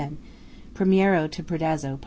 [0.73, 1.99] PRIMIERO TO PREDAZZO.